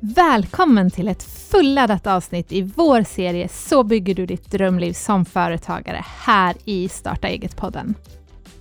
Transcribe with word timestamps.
Välkommen 0.00 0.90
till 0.90 1.08
ett 1.08 1.22
fulladdat 1.22 2.06
avsnitt 2.06 2.52
i 2.52 2.62
vår 2.62 3.02
serie 3.02 3.48
Så 3.48 3.82
bygger 3.82 4.14
du 4.14 4.26
ditt 4.26 4.50
drömliv 4.50 4.92
som 4.92 5.24
företagare 5.24 6.04
här 6.04 6.56
i 6.64 6.88
Starta 6.88 7.28
eget-podden. 7.28 7.94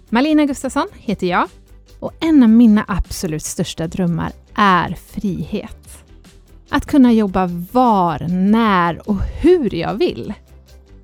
Malina 0.09 0.45
Gustafsson 0.45 0.87
heter 0.93 1.27
jag 1.27 1.47
och 1.99 2.11
en 2.19 2.43
av 2.43 2.49
mina 2.49 2.85
absolut 2.87 3.43
största 3.43 3.87
drömmar 3.87 4.31
är 4.55 4.97
frihet. 5.07 6.03
Att 6.69 6.85
kunna 6.85 7.11
jobba 7.11 7.45
var, 7.71 8.27
när 8.29 9.09
och 9.09 9.21
hur 9.41 9.75
jag 9.75 9.93
vill. 9.93 10.33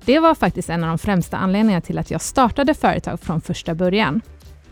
Det 0.04 0.18
var 0.18 0.34
faktiskt 0.34 0.70
en 0.70 0.84
av 0.84 0.88
de 0.88 0.98
främsta 0.98 1.36
anledningarna 1.36 1.80
till 1.80 1.98
att 1.98 2.10
jag 2.10 2.20
startade 2.20 2.74
företag 2.74 3.20
från 3.20 3.40
första 3.40 3.74
början. 3.74 4.20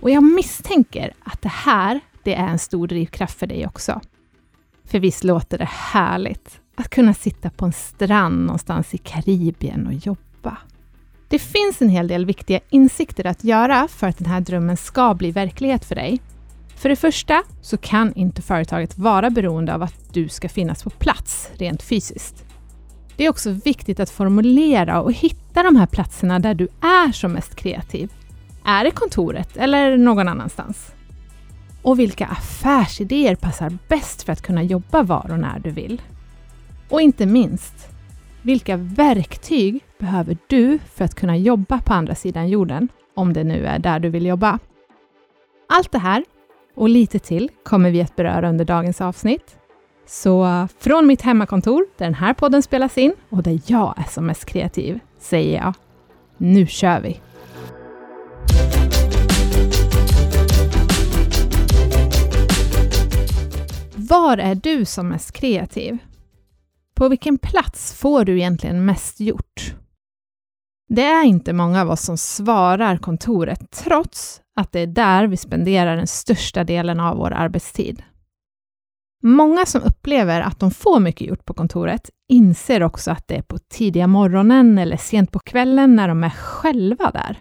Och 0.00 0.10
jag 0.10 0.22
misstänker 0.22 1.12
att 1.24 1.42
det 1.42 1.52
här, 1.52 2.00
det 2.22 2.34
är 2.34 2.46
en 2.46 2.58
stor 2.58 2.86
drivkraft 2.86 3.38
för 3.38 3.46
dig 3.46 3.66
också. 3.66 4.00
För 4.88 4.98
visst 4.98 5.24
låter 5.24 5.58
det 5.58 5.68
härligt 5.70 6.60
att 6.76 6.88
kunna 6.88 7.14
sitta 7.14 7.50
på 7.50 7.64
en 7.64 7.72
strand 7.72 8.46
någonstans 8.46 8.94
i 8.94 8.98
Karibien 8.98 9.86
och 9.86 9.92
jobba. 9.92 10.56
Det 11.28 11.38
finns 11.38 11.82
en 11.82 11.88
hel 11.88 12.08
del 12.08 12.26
viktiga 12.26 12.60
insikter 12.70 13.26
att 13.26 13.44
göra 13.44 13.88
för 13.88 14.06
att 14.06 14.18
den 14.18 14.26
här 14.26 14.40
drömmen 14.40 14.76
ska 14.76 15.14
bli 15.14 15.30
verklighet 15.30 15.84
för 15.84 15.94
dig. 15.94 16.20
För 16.76 16.88
det 16.88 16.96
första 16.96 17.42
så 17.62 17.76
kan 17.76 18.14
inte 18.14 18.42
företaget 18.42 18.98
vara 18.98 19.30
beroende 19.30 19.74
av 19.74 19.82
att 19.82 20.14
du 20.14 20.28
ska 20.28 20.48
finnas 20.48 20.82
på 20.82 20.90
plats 20.90 21.50
rent 21.54 21.82
fysiskt. 21.82 22.44
Det 23.16 23.24
är 23.24 23.30
också 23.30 23.50
viktigt 23.50 24.00
att 24.00 24.10
formulera 24.10 25.00
och 25.00 25.12
hitta 25.12 25.62
de 25.62 25.76
här 25.76 25.86
platserna 25.86 26.38
där 26.38 26.54
du 26.54 26.68
är 26.80 27.12
som 27.12 27.32
mest 27.32 27.54
kreativ. 27.54 28.12
Är 28.64 28.84
det 28.84 28.90
kontoret 28.90 29.56
eller 29.56 29.96
någon 29.96 30.28
annanstans? 30.28 30.92
Och 31.88 31.98
vilka 31.98 32.26
affärsidéer 32.26 33.34
passar 33.34 33.78
bäst 33.88 34.22
för 34.22 34.32
att 34.32 34.42
kunna 34.42 34.62
jobba 34.62 35.02
var 35.02 35.30
och 35.30 35.38
när 35.38 35.58
du 35.58 35.70
vill? 35.70 36.02
Och 36.88 37.00
inte 37.00 37.26
minst, 37.26 37.88
vilka 38.42 38.76
verktyg 38.76 39.84
behöver 39.98 40.38
du 40.46 40.78
för 40.94 41.04
att 41.04 41.14
kunna 41.14 41.36
jobba 41.36 41.78
på 41.80 41.94
andra 41.94 42.14
sidan 42.14 42.48
jorden, 42.48 42.88
om 43.14 43.32
det 43.32 43.44
nu 43.44 43.66
är 43.66 43.78
där 43.78 44.00
du 44.00 44.08
vill 44.08 44.26
jobba? 44.26 44.58
Allt 45.68 45.92
det 45.92 45.98
här 45.98 46.24
och 46.74 46.88
lite 46.88 47.18
till 47.18 47.50
kommer 47.64 47.90
vi 47.90 48.02
att 48.02 48.16
beröra 48.16 48.48
under 48.48 48.64
dagens 48.64 49.00
avsnitt. 49.00 49.56
Så 50.06 50.68
från 50.78 51.06
mitt 51.06 51.22
hemmakontor, 51.22 51.86
där 51.96 52.06
den 52.06 52.14
här 52.14 52.34
podden 52.34 52.62
spelas 52.62 52.98
in 52.98 53.12
och 53.28 53.42
där 53.42 53.60
jag 53.66 53.94
är 53.96 54.10
som 54.10 54.26
mest 54.26 54.44
kreativ, 54.44 55.00
säger 55.18 55.58
jag 55.58 55.74
nu 56.36 56.66
kör 56.66 57.00
vi! 57.00 57.20
Var 64.08 64.38
är 64.38 64.54
du 64.54 64.84
som 64.84 65.08
mest 65.08 65.32
kreativ? 65.32 65.98
På 66.94 67.08
vilken 67.08 67.38
plats 67.38 67.94
får 67.94 68.24
du 68.24 68.38
egentligen 68.38 68.84
mest 68.84 69.20
gjort? 69.20 69.74
Det 70.88 71.04
är 71.04 71.24
inte 71.24 71.52
många 71.52 71.82
av 71.82 71.90
oss 71.90 72.00
som 72.02 72.18
svarar 72.18 72.96
kontoret, 72.96 73.70
trots 73.70 74.40
att 74.56 74.72
det 74.72 74.80
är 74.80 74.86
där 74.86 75.26
vi 75.26 75.36
spenderar 75.36 75.96
den 75.96 76.06
största 76.06 76.64
delen 76.64 77.00
av 77.00 77.16
vår 77.16 77.32
arbetstid. 77.32 78.02
Många 79.22 79.66
som 79.66 79.82
upplever 79.82 80.40
att 80.40 80.60
de 80.60 80.70
får 80.70 81.00
mycket 81.00 81.26
gjort 81.26 81.44
på 81.44 81.54
kontoret 81.54 82.10
inser 82.28 82.82
också 82.82 83.10
att 83.10 83.28
det 83.28 83.36
är 83.36 83.42
på 83.42 83.58
tidiga 83.58 84.06
morgonen 84.06 84.78
eller 84.78 84.96
sent 84.96 85.32
på 85.32 85.38
kvällen 85.38 85.96
när 85.96 86.08
de 86.08 86.24
är 86.24 86.30
själva 86.30 87.10
där. 87.10 87.38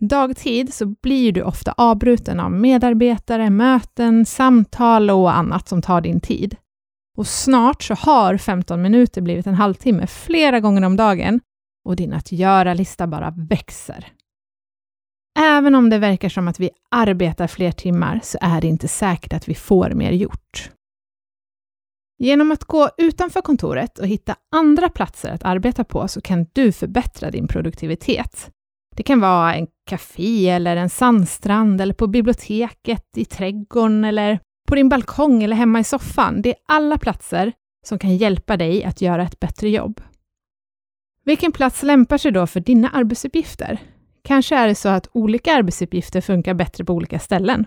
Dagtid 0.00 0.74
så 0.74 0.86
blir 0.86 1.32
du 1.32 1.42
ofta 1.42 1.74
avbruten 1.76 2.40
av 2.40 2.52
medarbetare, 2.52 3.50
möten, 3.50 4.26
samtal 4.26 5.10
och 5.10 5.36
annat 5.36 5.68
som 5.68 5.82
tar 5.82 6.00
din 6.00 6.20
tid. 6.20 6.56
Och 7.16 7.26
snart 7.26 7.82
så 7.82 7.94
har 7.94 8.36
15 8.36 8.82
minuter 8.82 9.20
blivit 9.20 9.46
en 9.46 9.54
halvtimme 9.54 10.06
flera 10.06 10.60
gånger 10.60 10.84
om 10.84 10.96
dagen 10.96 11.40
och 11.84 11.96
din 11.96 12.12
att 12.12 12.32
göra-lista 12.32 13.06
bara 13.06 13.34
växer. 13.36 14.12
Även 15.38 15.74
om 15.74 15.90
det 15.90 15.98
verkar 15.98 16.28
som 16.28 16.48
att 16.48 16.60
vi 16.60 16.70
arbetar 16.90 17.46
fler 17.46 17.72
timmar 17.72 18.20
så 18.22 18.38
är 18.40 18.60
det 18.60 18.66
inte 18.66 18.88
säkert 18.88 19.32
att 19.32 19.48
vi 19.48 19.54
får 19.54 19.90
mer 19.90 20.12
gjort. 20.12 20.70
Genom 22.18 22.52
att 22.52 22.64
gå 22.64 22.90
utanför 22.98 23.40
kontoret 23.40 23.98
och 23.98 24.06
hitta 24.06 24.36
andra 24.52 24.88
platser 24.88 25.30
att 25.30 25.44
arbeta 25.44 25.84
på 25.84 26.08
så 26.08 26.20
kan 26.20 26.46
du 26.52 26.72
förbättra 26.72 27.30
din 27.30 27.48
produktivitet. 27.48 28.50
Det 28.96 29.02
kan 29.02 29.20
vara 29.20 29.54
en 29.54 29.66
café 29.86 30.48
eller 30.48 30.76
en 30.76 30.90
sandstrand 30.90 31.80
eller 31.80 31.94
på 31.94 32.06
biblioteket, 32.06 33.06
i 33.16 33.24
trädgården 33.24 34.04
eller 34.04 34.38
på 34.68 34.74
din 34.74 34.88
balkong 34.88 35.42
eller 35.42 35.56
hemma 35.56 35.80
i 35.80 35.84
soffan. 35.84 36.42
Det 36.42 36.50
är 36.50 36.56
alla 36.68 36.98
platser 36.98 37.52
som 37.86 37.98
kan 37.98 38.16
hjälpa 38.16 38.56
dig 38.56 38.84
att 38.84 39.00
göra 39.00 39.22
ett 39.22 39.40
bättre 39.40 39.68
jobb. 39.68 40.00
Vilken 41.24 41.52
plats 41.52 41.82
lämpar 41.82 42.18
sig 42.18 42.32
då 42.32 42.46
för 42.46 42.60
dina 42.60 42.88
arbetsuppgifter? 42.88 43.78
Kanske 44.24 44.56
är 44.56 44.68
det 44.68 44.74
så 44.74 44.88
att 44.88 45.08
olika 45.12 45.54
arbetsuppgifter 45.54 46.20
funkar 46.20 46.54
bättre 46.54 46.84
på 46.84 46.92
olika 46.92 47.18
ställen. 47.18 47.66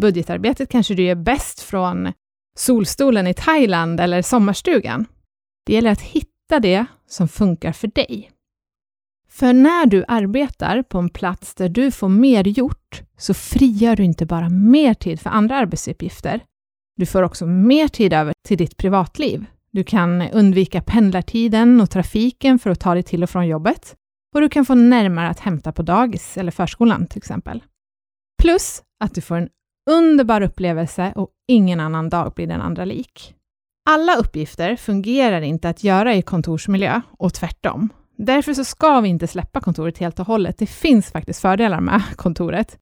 Budgetarbetet 0.00 0.68
kanske 0.68 0.94
du 0.94 1.02
gör 1.02 1.14
bäst 1.14 1.60
från 1.60 2.12
solstolen 2.58 3.26
i 3.26 3.34
Thailand 3.34 4.00
eller 4.00 4.22
sommarstugan. 4.22 5.06
Det 5.66 5.72
gäller 5.72 5.90
att 5.90 6.00
hitta 6.00 6.60
det 6.60 6.86
som 7.06 7.28
funkar 7.28 7.72
för 7.72 7.88
dig. 7.88 8.30
För 9.38 9.52
när 9.52 9.86
du 9.86 10.04
arbetar 10.08 10.82
på 10.82 10.98
en 10.98 11.08
plats 11.08 11.54
där 11.54 11.68
du 11.68 11.90
får 11.90 12.08
mer 12.08 12.44
gjort, 12.48 13.02
så 13.16 13.34
frigör 13.34 13.96
du 13.96 14.04
inte 14.04 14.26
bara 14.26 14.48
mer 14.48 14.94
tid 14.94 15.20
för 15.20 15.30
andra 15.30 15.56
arbetsuppgifter. 15.56 16.40
Du 16.96 17.06
får 17.06 17.22
också 17.22 17.46
mer 17.46 17.88
tid 17.88 18.12
över 18.12 18.32
till 18.48 18.58
ditt 18.58 18.76
privatliv. 18.76 19.44
Du 19.70 19.84
kan 19.84 20.22
undvika 20.22 20.82
pendlartiden 20.82 21.80
och 21.80 21.90
trafiken 21.90 22.58
för 22.58 22.70
att 22.70 22.80
ta 22.80 22.94
dig 22.94 23.02
till 23.02 23.22
och 23.22 23.30
från 23.30 23.46
jobbet. 23.46 23.94
Och 24.34 24.40
du 24.40 24.48
kan 24.48 24.64
få 24.64 24.74
närmare 24.74 25.28
att 25.28 25.40
hämta 25.40 25.72
på 25.72 25.82
dagis 25.82 26.36
eller 26.36 26.50
förskolan 26.50 27.06
till 27.06 27.18
exempel. 27.18 27.62
Plus 28.42 28.82
att 29.04 29.14
du 29.14 29.20
får 29.20 29.36
en 29.36 29.48
underbar 29.90 30.40
upplevelse 30.40 31.12
och 31.16 31.30
ingen 31.48 31.80
annan 31.80 32.08
dag 32.08 32.32
blir 32.36 32.46
den 32.46 32.60
andra 32.60 32.84
lik. 32.84 33.34
Alla 33.90 34.16
uppgifter 34.16 34.76
fungerar 34.76 35.40
inte 35.40 35.68
att 35.68 35.84
göra 35.84 36.14
i 36.14 36.22
kontorsmiljö 36.22 37.00
och 37.18 37.34
tvärtom. 37.34 37.90
Därför 38.18 38.54
så 38.54 38.64
ska 38.64 39.00
vi 39.00 39.08
inte 39.08 39.26
släppa 39.26 39.60
kontoret 39.60 39.98
helt 39.98 40.20
och 40.20 40.26
hållet. 40.26 40.58
Det 40.58 40.66
finns 40.66 41.10
faktiskt 41.10 41.40
fördelar 41.40 41.80
med 41.80 42.02
kontoret 42.16 42.78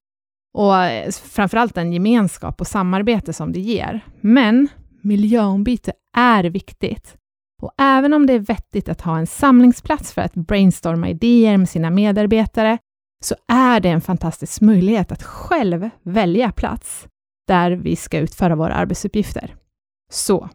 och 0.53 0.83
eh, 0.83 1.11
framförallt 1.11 1.75
den 1.75 1.93
gemenskap 1.93 2.61
och 2.61 2.67
samarbete 2.67 3.33
som 3.33 3.51
det 3.51 3.59
ger. 3.59 4.01
Men 4.21 4.67
miljöombyte 5.01 5.93
är 6.17 6.43
viktigt. 6.43 7.15
Och 7.61 7.71
även 7.77 8.13
om 8.13 8.25
det 8.25 8.33
är 8.33 8.39
vettigt 8.39 8.89
att 8.89 9.01
ha 9.01 9.17
en 9.17 9.27
samlingsplats 9.27 10.13
för 10.13 10.21
att 10.21 10.33
brainstorma 10.33 11.09
idéer 11.09 11.57
med 11.57 11.69
sina 11.69 11.89
medarbetare, 11.89 12.77
så 13.23 13.35
är 13.47 13.79
det 13.79 13.89
en 13.89 14.01
fantastisk 14.01 14.61
möjlighet 14.61 15.11
att 15.11 15.23
själv 15.23 15.89
välja 16.03 16.51
plats 16.51 17.07
där 17.47 17.71
vi 17.71 17.95
ska 17.95 18.17
utföra 18.17 18.55
våra 18.55 18.73
arbetsuppgifter. 18.73 19.55
Så 20.11 20.49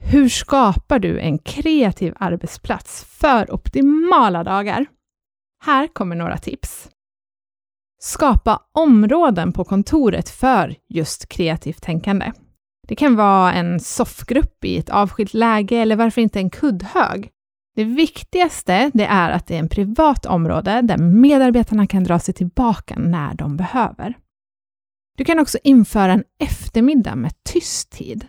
hur 0.00 0.28
skapar 0.28 0.98
du 0.98 1.20
en 1.20 1.38
kreativ 1.38 2.14
arbetsplats 2.16 3.04
för 3.04 3.54
optimala 3.54 4.44
dagar? 4.44 4.86
Här 5.64 5.86
kommer 5.86 6.16
några 6.16 6.38
tips. 6.38 6.88
Skapa 8.00 8.62
områden 8.74 9.52
på 9.52 9.64
kontoret 9.64 10.28
för 10.28 10.74
just 10.88 11.28
kreativt 11.28 11.82
tänkande. 11.82 12.32
Det 12.88 12.96
kan 12.96 13.16
vara 13.16 13.52
en 13.52 13.80
soffgrupp 13.80 14.64
i 14.64 14.78
ett 14.78 14.90
avskilt 14.90 15.34
läge 15.34 15.76
eller 15.76 15.96
varför 15.96 16.20
inte 16.20 16.38
en 16.38 16.50
kuddhög. 16.50 17.30
Det 17.76 17.84
viktigaste 17.84 18.90
det 18.94 19.04
är 19.04 19.30
att 19.30 19.46
det 19.46 19.54
är 19.54 19.58
en 19.58 19.68
privat 19.68 20.26
område 20.26 20.80
där 20.82 20.98
medarbetarna 20.98 21.86
kan 21.86 22.04
dra 22.04 22.18
sig 22.18 22.34
tillbaka 22.34 22.94
när 22.98 23.34
de 23.34 23.56
behöver. 23.56 24.14
Du 25.16 25.24
kan 25.24 25.38
också 25.38 25.58
införa 25.64 26.12
en 26.12 26.24
eftermiddag 26.38 27.14
med 27.14 27.32
tyst 27.44 27.90
tid. 27.90 28.26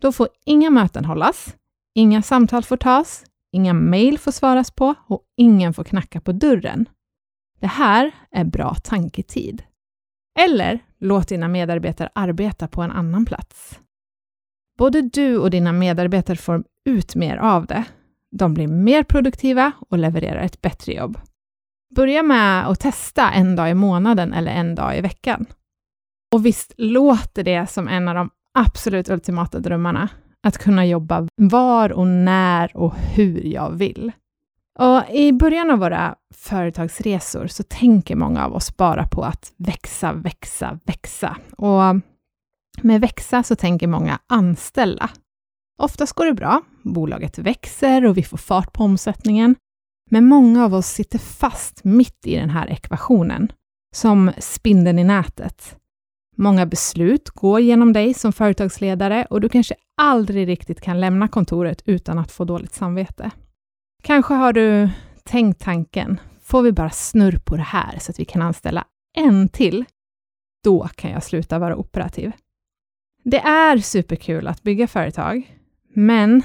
Då 0.00 0.12
får 0.12 0.28
inga 0.44 0.70
möten 0.70 1.04
hållas, 1.04 1.56
inga 1.94 2.22
samtal 2.22 2.62
får 2.64 2.76
tas, 2.76 3.24
inga 3.52 3.72
mejl 3.72 4.18
får 4.18 4.32
svaras 4.32 4.70
på 4.70 4.94
och 5.06 5.22
ingen 5.36 5.74
får 5.74 5.84
knacka 5.84 6.20
på 6.20 6.32
dörren. 6.32 6.88
Det 7.60 7.66
här 7.66 8.10
är 8.30 8.44
bra 8.44 8.74
tanketid. 8.74 9.62
Eller 10.38 10.78
låt 10.98 11.28
dina 11.28 11.48
medarbetare 11.48 12.10
arbeta 12.14 12.68
på 12.68 12.82
en 12.82 12.90
annan 12.90 13.26
plats. 13.26 13.80
Både 14.78 15.02
du 15.02 15.38
och 15.38 15.50
dina 15.50 15.72
medarbetare 15.72 16.36
får 16.36 16.64
ut 16.84 17.14
mer 17.14 17.36
av 17.36 17.66
det. 17.66 17.84
De 18.30 18.54
blir 18.54 18.68
mer 18.68 19.02
produktiva 19.02 19.72
och 19.88 19.98
levererar 19.98 20.40
ett 20.40 20.60
bättre 20.60 20.92
jobb. 20.92 21.18
Börja 21.94 22.22
med 22.22 22.68
att 22.68 22.80
testa 22.80 23.30
en 23.30 23.56
dag 23.56 23.70
i 23.70 23.74
månaden 23.74 24.32
eller 24.32 24.52
en 24.52 24.74
dag 24.74 24.98
i 24.98 25.00
veckan. 25.00 25.46
Och 26.34 26.46
visst 26.46 26.72
låter 26.76 27.44
det 27.44 27.66
som 27.66 27.88
en 27.88 28.08
av 28.08 28.14
de 28.14 28.30
absolut 28.58 29.08
ultimata 29.08 29.58
drömmarna. 29.58 30.08
Att 30.42 30.58
kunna 30.58 30.86
jobba 30.86 31.28
var 31.36 31.92
och 31.92 32.06
när 32.06 32.76
och 32.76 32.94
hur 32.94 33.44
jag 33.44 33.70
vill. 33.70 34.12
Och 34.78 35.10
I 35.10 35.32
början 35.32 35.70
av 35.70 35.78
våra 35.78 36.14
företagsresor 36.34 37.46
så 37.46 37.62
tänker 37.62 38.16
många 38.16 38.44
av 38.44 38.54
oss 38.54 38.76
bara 38.76 39.08
på 39.08 39.22
att 39.22 39.52
växa, 39.56 40.12
växa, 40.12 40.78
växa. 40.84 41.36
Och 41.56 41.82
med 42.82 43.00
växa 43.00 43.42
så 43.42 43.56
tänker 43.56 43.86
många 43.86 44.18
anställa. 44.26 45.10
Oftast 45.82 46.12
går 46.12 46.26
det 46.26 46.34
bra, 46.34 46.62
bolaget 46.82 47.38
växer 47.38 48.04
och 48.04 48.16
vi 48.16 48.22
får 48.22 48.36
fart 48.36 48.72
på 48.72 48.84
omsättningen. 48.84 49.56
Men 50.10 50.26
många 50.26 50.64
av 50.64 50.74
oss 50.74 50.86
sitter 50.86 51.18
fast 51.18 51.84
mitt 51.84 52.26
i 52.26 52.36
den 52.36 52.50
här 52.50 52.66
ekvationen, 52.66 53.52
som 53.94 54.32
spindeln 54.38 54.98
i 54.98 55.04
nätet. 55.04 55.76
Många 56.40 56.66
beslut 56.66 57.30
går 57.30 57.60
genom 57.60 57.92
dig 57.92 58.14
som 58.14 58.32
företagsledare 58.32 59.26
och 59.30 59.40
du 59.40 59.48
kanske 59.48 59.74
aldrig 59.96 60.48
riktigt 60.48 60.80
kan 60.80 61.00
lämna 61.00 61.28
kontoret 61.28 61.82
utan 61.84 62.18
att 62.18 62.32
få 62.32 62.44
dåligt 62.44 62.74
samvete. 62.74 63.30
Kanske 64.02 64.34
har 64.34 64.52
du 64.52 64.90
tänkt 65.24 65.60
tanken, 65.60 66.20
får 66.42 66.62
vi 66.62 66.72
bara 66.72 66.90
snurr 66.90 67.38
på 67.38 67.56
det 67.56 67.62
här 67.62 67.98
så 67.98 68.12
att 68.12 68.20
vi 68.20 68.24
kan 68.24 68.42
anställa 68.42 68.84
en 69.16 69.48
till? 69.48 69.84
Då 70.64 70.88
kan 70.94 71.10
jag 71.10 71.22
sluta 71.22 71.58
vara 71.58 71.76
operativ. 71.76 72.32
Det 73.24 73.40
är 73.40 73.78
superkul 73.78 74.46
att 74.46 74.62
bygga 74.62 74.86
företag, 74.86 75.58
men 75.94 76.42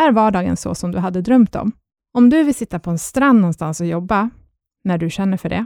är 0.00 0.12
vardagen 0.12 0.56
så 0.56 0.74
som 0.74 0.92
du 0.92 0.98
hade 0.98 1.22
drömt 1.22 1.56
om? 1.56 1.72
Om 2.14 2.30
du 2.30 2.42
vill 2.42 2.54
sitta 2.54 2.78
på 2.78 2.90
en 2.90 2.98
strand 2.98 3.40
någonstans 3.40 3.80
och 3.80 3.86
jobba, 3.86 4.30
när 4.84 4.98
du 4.98 5.10
känner 5.10 5.36
för 5.36 5.48
det, 5.48 5.64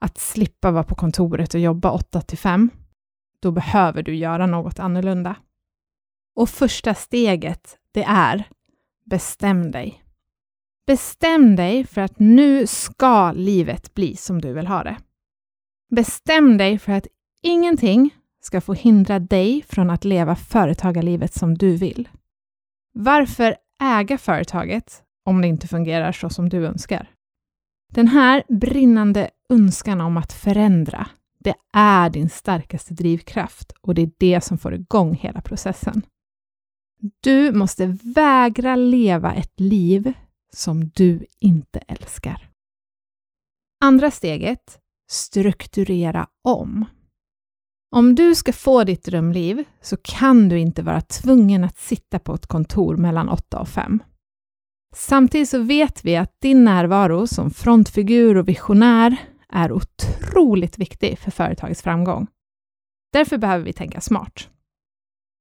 att 0.00 0.18
slippa 0.18 0.70
vara 0.70 0.84
på 0.84 0.94
kontoret 0.94 1.54
och 1.54 1.60
jobba 1.60 1.90
8 1.90 2.20
till 2.20 2.38
5, 2.38 2.70
då 3.42 3.50
behöver 3.50 4.02
du 4.02 4.14
göra 4.14 4.46
något 4.46 4.78
annorlunda. 4.78 5.36
Och 6.34 6.48
första 6.48 6.94
steget, 6.94 7.78
det 7.92 8.04
är 8.04 8.48
bestäm 9.04 9.70
dig. 9.70 10.02
Bestäm 10.86 11.56
dig 11.56 11.86
för 11.86 12.00
att 12.00 12.18
nu 12.18 12.66
ska 12.66 13.32
livet 13.32 13.94
bli 13.94 14.16
som 14.16 14.40
du 14.40 14.52
vill 14.52 14.66
ha 14.66 14.84
det. 14.84 14.96
Bestäm 15.90 16.56
dig 16.56 16.78
för 16.78 16.92
att 16.92 17.06
ingenting 17.42 18.14
ska 18.40 18.60
få 18.60 18.74
hindra 18.74 19.18
dig 19.18 19.64
från 19.68 19.90
att 19.90 20.04
leva 20.04 20.36
företagarlivet 20.36 21.34
som 21.34 21.58
du 21.58 21.76
vill. 21.76 22.08
Varför 22.92 23.56
äga 23.82 24.18
företaget 24.18 25.02
om 25.24 25.42
det 25.42 25.48
inte 25.48 25.68
fungerar 25.68 26.12
så 26.12 26.30
som 26.30 26.48
du 26.48 26.66
önskar? 26.66 27.10
Den 27.92 28.08
här 28.08 28.42
brinnande 28.48 29.30
önskan 29.48 30.00
om 30.00 30.16
att 30.16 30.32
förändra, 30.32 31.08
det 31.38 31.54
är 31.72 32.10
din 32.10 32.28
starkaste 32.28 32.94
drivkraft 32.94 33.72
och 33.80 33.94
det 33.94 34.02
är 34.02 34.10
det 34.18 34.40
som 34.40 34.58
får 34.58 34.74
igång 34.74 35.14
hela 35.14 35.40
processen. 35.40 36.02
Du 37.20 37.52
måste 37.52 37.98
vägra 38.02 38.76
leva 38.76 39.34
ett 39.34 39.60
liv 39.60 40.12
som 40.52 40.88
du 40.88 41.26
inte 41.40 41.78
älskar. 41.78 42.48
Andra 43.80 44.10
steget, 44.10 44.78
strukturera 45.10 46.26
om. 46.44 46.84
Om 47.90 48.14
du 48.14 48.34
ska 48.34 48.52
få 48.52 48.84
ditt 48.84 49.04
drömliv 49.04 49.64
så 49.80 49.96
kan 49.96 50.48
du 50.48 50.58
inte 50.58 50.82
vara 50.82 51.00
tvungen 51.00 51.64
att 51.64 51.78
sitta 51.78 52.18
på 52.18 52.34
ett 52.34 52.46
kontor 52.46 52.96
mellan 52.96 53.28
8 53.28 53.60
och 53.60 53.68
5. 53.68 54.02
Samtidigt 54.94 55.48
så 55.48 55.62
vet 55.62 56.04
vi 56.04 56.16
att 56.16 56.40
din 56.40 56.64
närvaro 56.64 57.26
som 57.26 57.50
frontfigur 57.50 58.36
och 58.36 58.48
visionär 58.48 59.16
är 59.52 59.72
otroligt 59.72 60.78
viktig 60.78 61.18
för 61.18 61.30
företagets 61.30 61.82
framgång. 61.82 62.26
Därför 63.12 63.38
behöver 63.38 63.64
vi 63.64 63.72
tänka 63.72 64.00
smart. 64.00 64.50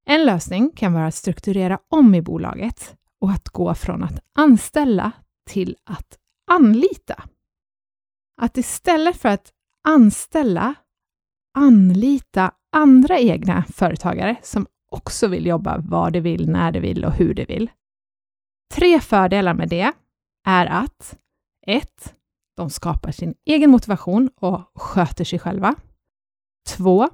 En 0.06 0.26
lösning 0.26 0.72
kan 0.76 0.94
vara 0.94 1.08
att 1.08 1.16
strukturera 1.16 1.80
om 1.88 2.16
i 2.16 2.22
bolaget 2.22 2.96
och 3.22 3.32
att 3.32 3.50
gå 3.50 3.76
från 3.76 4.04
att 4.04 4.20
anställa 4.36 5.12
till 5.50 5.76
att 5.84 6.18
anlita. 6.52 7.24
Att 8.42 8.58
istället 8.58 9.18
för 9.18 9.30
att 9.30 9.54
anställa, 9.84 10.76
anlita 11.58 12.52
andra 12.72 13.20
egna 13.20 13.64
företagare 13.64 14.36
som 14.44 14.68
också 14.92 15.28
vill 15.28 15.46
jobba 15.46 15.78
var 15.78 16.12
de 16.12 16.20
vill, 16.20 16.50
när 16.50 16.72
de 16.72 16.80
vill 16.80 17.06
och 17.06 17.14
hur 17.14 17.34
de 17.34 17.46
vill. 17.46 17.72
Tre 18.74 19.00
fördelar 19.00 19.54
med 19.54 19.70
det 19.70 19.92
är 20.48 20.66
att 20.66 21.18
1. 21.68 22.17
De 22.58 22.70
skapar 22.70 23.12
sin 23.12 23.36
egen 23.46 23.70
motivation 23.70 24.30
och 24.36 24.62
sköter 24.76 25.26
sig 25.26 25.40
själva. 25.40 25.76
2. 26.68 27.10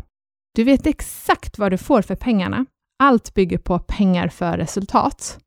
Du 0.55 0.63
vet 0.63 0.85
exakt 0.85 1.57
vad 1.57 1.71
du 1.71 1.77
får 1.77 2.01
för 2.01 2.15
pengarna. 2.15 2.65
Allt 2.99 3.33
bygger 3.33 3.57
på 3.57 3.79
pengar 3.79 4.27
för 4.27 4.57
resultat. 4.57 5.39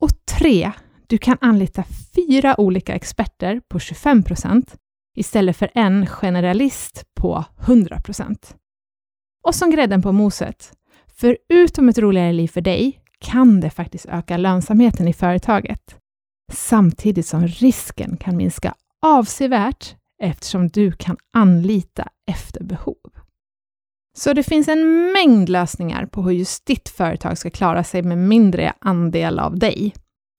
Och 0.00 0.10
3. 0.38 0.72
Du 1.06 1.18
kan 1.18 1.38
anlita 1.40 1.84
fyra 2.14 2.60
olika 2.60 2.94
experter 2.94 3.60
på 3.68 3.78
25 3.78 4.22
procent 4.22 4.76
istället 5.16 5.56
för 5.56 5.70
en 5.74 6.06
generalist 6.06 7.04
på 7.14 7.44
100 7.60 8.00
procent. 8.00 8.56
Och 9.46 9.54
som 9.54 9.70
grädden 9.70 10.02
på 10.02 10.12
moset, 10.12 10.72
förutom 11.06 11.88
ett 11.88 11.98
roligare 11.98 12.32
liv 12.32 12.48
för 12.48 12.60
dig, 12.60 13.00
kan 13.18 13.60
det 13.60 13.70
faktiskt 13.70 14.06
öka 14.06 14.36
lönsamheten 14.36 15.08
i 15.08 15.12
företaget, 15.12 15.96
samtidigt 16.52 17.26
som 17.26 17.46
risken 17.46 18.16
kan 18.16 18.36
minska 18.36 18.74
avsevärt 19.02 19.96
eftersom 20.22 20.68
du 20.68 20.92
kan 20.92 21.16
anlita 21.32 22.08
efter 22.30 22.64
behov. 22.64 22.96
Så 24.16 24.32
det 24.32 24.42
finns 24.42 24.68
en 24.68 25.12
mängd 25.12 25.48
lösningar 25.48 26.06
på 26.06 26.22
hur 26.22 26.30
just 26.30 26.66
ditt 26.66 26.88
företag 26.88 27.38
ska 27.38 27.50
klara 27.50 27.84
sig 27.84 28.02
med 28.02 28.18
mindre 28.18 28.72
andel 28.80 29.38
av 29.38 29.58
dig. 29.58 29.94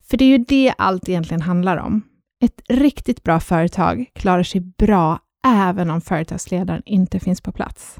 För 0.09 0.17
det 0.17 0.25
är 0.25 0.29
ju 0.29 0.37
det 0.37 0.73
allt 0.77 1.09
egentligen 1.09 1.41
handlar 1.41 1.77
om. 1.77 2.01
Ett 2.43 2.61
riktigt 2.69 3.23
bra 3.23 3.39
företag 3.39 4.05
klarar 4.13 4.43
sig 4.43 4.61
bra 4.61 5.19
även 5.47 5.89
om 5.89 6.01
företagsledaren 6.01 6.81
inte 6.85 7.19
finns 7.19 7.41
på 7.41 7.51
plats. 7.51 7.99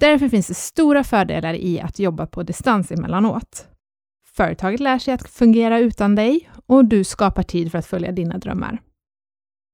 Därför 0.00 0.28
finns 0.28 0.46
det 0.46 0.54
stora 0.54 1.04
fördelar 1.04 1.54
i 1.54 1.80
att 1.80 1.98
jobba 1.98 2.26
på 2.26 2.42
distans 2.42 2.92
emellanåt. 2.92 3.68
Företaget 4.36 4.80
lär 4.80 4.98
sig 4.98 5.14
att 5.14 5.30
fungera 5.30 5.78
utan 5.78 6.14
dig 6.14 6.50
och 6.66 6.84
du 6.84 7.04
skapar 7.04 7.42
tid 7.42 7.70
för 7.70 7.78
att 7.78 7.86
följa 7.86 8.12
dina 8.12 8.38
drömmar. 8.38 8.78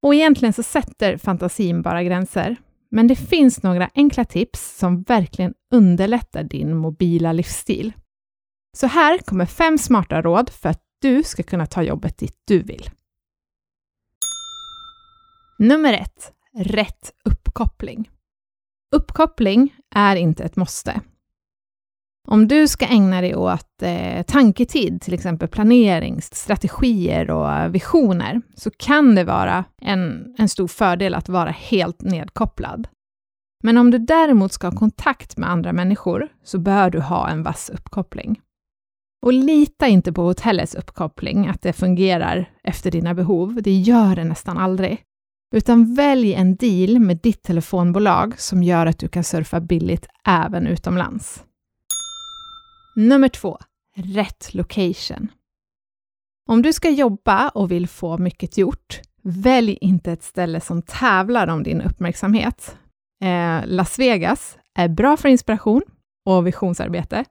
Och 0.02 0.14
egentligen 0.14 0.52
så 0.52 0.62
sätter 0.62 1.16
fantasin 1.16 1.82
bara 1.82 2.02
gränser, 2.02 2.56
men 2.90 3.06
det 3.06 3.16
finns 3.16 3.62
några 3.62 3.90
enkla 3.94 4.24
tips 4.24 4.76
som 4.78 5.02
verkligen 5.02 5.54
underlättar 5.70 6.42
din 6.42 6.76
mobila 6.76 7.32
livsstil. 7.32 7.92
Så 8.76 8.86
här 8.86 9.18
kommer 9.18 9.46
fem 9.46 9.78
smarta 9.78 10.22
råd 10.22 10.50
för 10.50 10.68
att 10.68 10.82
du 11.00 11.22
ska 11.22 11.42
kunna 11.42 11.66
ta 11.66 11.82
jobbet 11.82 12.18
dit 12.18 12.42
du 12.44 12.62
vill. 12.62 12.90
Nummer 15.58 15.92
ett, 15.92 16.32
rätt 16.54 17.12
uppkoppling. 17.24 18.10
Uppkoppling 18.96 19.74
är 19.94 20.16
inte 20.16 20.44
ett 20.44 20.56
måste. 20.56 21.00
Om 22.32 22.48
du 22.48 22.68
ska 22.68 22.86
ägna 22.86 23.20
dig 23.20 23.36
åt 23.36 23.82
eh, 23.82 24.22
tanketid, 24.22 25.00
till 25.00 25.14
exempel 25.14 25.48
planering, 25.48 26.22
strategier 26.22 27.30
och 27.30 27.74
visioner, 27.74 28.42
så 28.54 28.70
kan 28.70 29.14
det 29.14 29.24
vara 29.24 29.64
en, 29.82 30.34
en 30.38 30.48
stor 30.48 30.68
fördel 30.68 31.14
att 31.14 31.28
vara 31.28 31.50
helt 31.50 32.02
nedkopplad. 32.02 32.88
Men 33.64 33.78
om 33.78 33.90
du 33.90 33.98
däremot 33.98 34.52
ska 34.52 34.66
ha 34.66 34.76
kontakt 34.76 35.36
med 35.36 35.50
andra 35.50 35.72
människor, 35.72 36.28
så 36.44 36.58
bör 36.58 36.90
du 36.90 37.00
ha 37.00 37.28
en 37.28 37.42
vass 37.42 37.70
uppkoppling. 37.74 38.40
Och 39.26 39.32
lita 39.32 39.88
inte 39.88 40.12
på 40.12 40.22
hotellets 40.22 40.74
uppkoppling, 40.74 41.46
att 41.46 41.62
det 41.62 41.72
fungerar 41.72 42.50
efter 42.64 42.90
dina 42.90 43.14
behov. 43.14 43.62
Det 43.62 43.72
gör 43.72 44.16
det 44.16 44.24
nästan 44.24 44.58
aldrig. 44.58 45.02
Utan 45.54 45.94
välj 45.94 46.34
en 46.34 46.56
deal 46.56 46.98
med 46.98 47.18
ditt 47.22 47.42
telefonbolag 47.42 48.40
som 48.40 48.62
gör 48.62 48.86
att 48.86 48.98
du 48.98 49.08
kan 49.08 49.24
surfa 49.24 49.60
billigt 49.60 50.06
även 50.26 50.66
utomlands. 50.66 51.44
Nummer 53.00 53.28
två, 53.28 53.58
rätt 53.96 54.54
location. 54.54 55.28
Om 56.48 56.62
du 56.62 56.72
ska 56.72 56.90
jobba 56.90 57.48
och 57.48 57.70
vill 57.70 57.88
få 57.88 58.18
mycket 58.18 58.58
gjort, 58.58 59.00
välj 59.22 59.78
inte 59.80 60.12
ett 60.12 60.22
ställe 60.22 60.60
som 60.60 60.82
tävlar 60.82 61.46
om 61.46 61.62
din 61.62 61.80
uppmärksamhet. 61.80 62.78
Eh, 63.22 63.66
Las 63.66 63.98
Vegas 63.98 64.58
är 64.74 64.88
bra 64.88 65.16
för 65.16 65.28
inspiration 65.28 65.82
och 66.26 66.46
visionsarbete, 66.46 67.24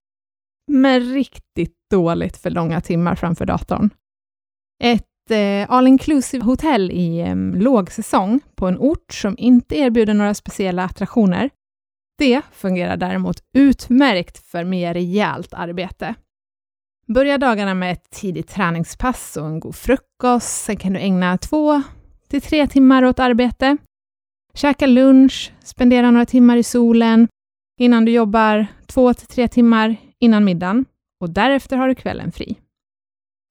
men 0.67 1.13
riktigt 1.13 1.75
dåligt 1.91 2.38
för 2.38 2.49
långa 2.49 2.81
timmar 2.81 3.15
framför 3.15 3.45
datorn. 3.45 3.89
Ett 4.83 5.31
eh, 5.31 5.71
all 5.71 5.88
inclusive 5.88 6.45
hotell 6.45 6.91
i 6.91 7.19
eh, 7.19 7.35
lågsäsong 7.35 8.39
på 8.55 8.67
en 8.67 8.77
ort 8.77 9.13
som 9.13 9.35
inte 9.38 9.75
erbjuder 9.75 10.13
några 10.13 10.33
speciella 10.33 10.83
attraktioner 10.83 11.49
det 12.19 12.41
fungerar 12.51 12.97
däremot 12.97 13.38
utmärkt 13.53 14.38
för 14.38 14.63
mer 14.63 14.93
rejält 14.93 15.53
arbete. 15.53 16.15
Börja 17.07 17.38
dagarna 17.38 17.73
med 17.73 17.91
ett 17.91 18.09
tidigt 18.09 18.47
träningspass 18.47 19.38
och 19.38 19.47
en 19.47 19.59
god 19.59 19.75
frukost. 19.75 20.63
Sen 20.63 20.77
kan 20.77 20.93
du 20.93 20.99
ägna 20.99 21.38
två 21.38 21.81
till 22.27 22.41
tre 22.41 22.67
timmar 22.67 23.05
åt 23.05 23.19
arbete. 23.19 23.77
Käka 24.53 24.88
lunch, 24.88 25.53
spendera 25.63 26.11
några 26.11 26.25
timmar 26.25 26.57
i 26.57 26.63
solen 26.63 27.27
innan 27.79 28.05
du 28.05 28.11
jobbar 28.11 28.67
två 28.88 29.13
till 29.13 29.27
tre 29.27 29.47
timmar 29.47 29.95
innan 30.19 30.45
middagen 30.45 30.85
och 31.21 31.29
därefter 31.29 31.77
har 31.77 31.88
du 31.88 31.95
kvällen 31.95 32.31
fri. 32.31 32.59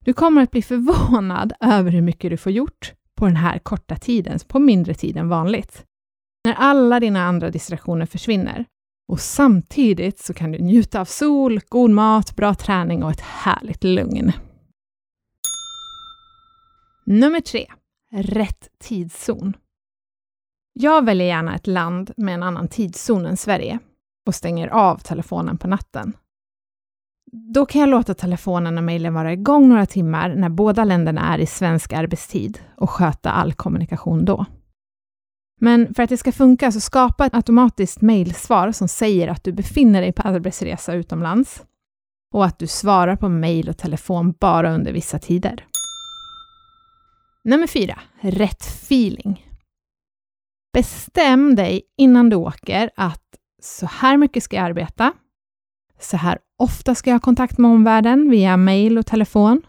Du 0.05 0.13
kommer 0.13 0.43
att 0.43 0.51
bli 0.51 0.61
förvånad 0.61 1.53
över 1.59 1.91
hur 1.91 2.01
mycket 2.01 2.31
du 2.31 2.37
får 2.37 2.51
gjort 2.51 2.93
på 3.15 3.25
den 3.25 3.35
här 3.35 3.59
korta 3.59 3.95
tiden, 3.95 4.39
på 4.47 4.59
mindre 4.59 4.93
tid 4.93 5.17
än 5.17 5.29
vanligt. 5.29 5.85
När 6.49 6.55
alla 6.55 6.99
dina 6.99 7.25
andra 7.25 7.49
distraktioner 7.49 8.05
försvinner 8.05 8.65
Och 9.07 9.19
samtidigt 9.19 10.19
så 10.19 10.33
kan 10.33 10.51
du 10.51 10.59
njuta 10.59 11.01
av 11.01 11.05
sol, 11.05 11.59
god 11.69 11.89
mat, 11.89 12.35
bra 12.35 12.55
träning 12.55 13.03
och 13.03 13.11
ett 13.11 13.21
härligt 13.21 13.83
lugn. 13.83 14.31
Nummer 17.05 17.41
tre. 17.41 17.65
Rätt 18.11 18.67
tidszon. 18.83 19.53
Jag 20.73 21.05
väljer 21.05 21.27
gärna 21.27 21.55
ett 21.55 21.67
land 21.67 22.11
med 22.17 22.33
en 22.33 22.43
annan 22.43 22.67
tidszon 22.67 23.25
än 23.25 23.37
Sverige 23.37 23.79
och 24.27 24.35
stänger 24.35 24.67
av 24.67 24.97
telefonen 24.97 25.57
på 25.57 25.67
natten. 25.67 26.13
Då 27.53 27.65
kan 27.65 27.81
jag 27.81 27.89
låta 27.89 28.13
telefonen 28.13 28.77
och 28.77 28.83
mejlen 28.83 29.13
vara 29.13 29.33
igång 29.33 29.69
några 29.69 29.85
timmar 29.85 30.35
när 30.35 30.49
båda 30.49 30.83
länderna 30.83 31.33
är 31.33 31.39
i 31.39 31.45
svensk 31.45 31.93
arbetstid 31.93 32.59
och 32.77 32.89
sköta 32.89 33.31
all 33.31 33.53
kommunikation 33.53 34.25
då. 34.25 34.45
Men 35.59 35.93
för 35.93 36.03
att 36.03 36.09
det 36.09 36.17
ska 36.17 36.31
funka, 36.31 36.71
så 36.71 36.79
skapa 36.79 37.25
ett 37.25 37.33
automatiskt 37.33 38.01
mejlsvar 38.01 38.71
som 38.71 38.87
säger 38.87 39.27
att 39.27 39.43
du 39.43 39.51
befinner 39.51 40.01
dig 40.01 40.11
på 40.11 40.21
arbetsresa 40.21 40.93
utomlands 40.93 41.63
och 42.33 42.45
att 42.45 42.59
du 42.59 42.67
svarar 42.67 43.15
på 43.15 43.29
mejl 43.29 43.69
och 43.69 43.77
telefon 43.77 44.33
bara 44.39 44.73
under 44.73 44.93
vissa 44.93 45.19
tider. 45.19 45.65
Nummer 47.43 47.67
fyra, 47.67 47.99
rätt 48.21 48.61
feeling. 48.61 49.45
Bestäm 50.73 51.55
dig 51.55 51.81
innan 51.97 52.29
du 52.29 52.35
åker 52.35 52.89
att 52.95 53.23
så 53.61 53.85
här 53.85 54.17
mycket 54.17 54.43
ska 54.43 54.55
jag 54.55 54.65
arbeta. 54.65 55.13
Så 55.99 56.17
här 56.17 56.39
ofta 56.57 56.95
ska 56.95 57.09
jag 57.09 57.15
ha 57.15 57.21
kontakt 57.21 57.57
med 57.57 57.71
omvärlden 57.71 58.29
via 58.29 58.57
mejl 58.57 58.97
och 58.97 59.05
telefon. 59.05 59.61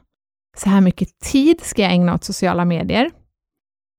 Så 0.57 0.69
här 0.69 0.81
mycket 0.81 1.19
tid 1.19 1.61
ska 1.61 1.83
jag 1.83 1.93
ägna 1.93 2.15
åt 2.15 2.25
sociala 2.25 2.65
medier. 2.65 3.11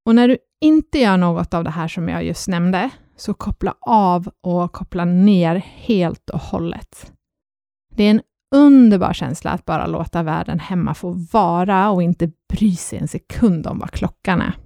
Och 0.05 0.15
när 0.15 0.27
du 0.27 0.37
inte 0.61 0.99
gör 0.99 1.17
något 1.17 1.53
av 1.53 1.63
det 1.63 1.69
här 1.69 1.87
som 1.87 2.09
jag 2.09 2.23
just 2.23 2.47
nämnde, 2.47 2.89
så 3.15 3.33
koppla 3.33 3.75
av 3.81 4.29
och 4.41 4.71
koppla 4.71 5.05
ner 5.05 5.55
helt 5.55 6.29
och 6.29 6.39
hållet. 6.39 7.11
Det 7.95 8.03
är 8.03 8.11
en 8.11 8.21
underbar 8.55 9.13
känsla 9.13 9.51
att 9.51 9.65
bara 9.65 9.87
låta 9.87 10.23
världen 10.23 10.59
hemma 10.59 10.93
få 10.93 11.11
vara 11.11 11.89
och 11.89 12.03
inte 12.03 12.31
bry 12.53 12.75
sig 12.75 12.99
en 12.99 13.07
sekund 13.07 13.67
om 13.67 13.79
vad 13.79 13.91
klockan 13.91 14.41
är. 14.41 14.57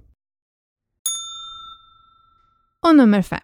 Och 2.86 2.96
nummer 2.96 3.22
fem. 3.22 3.40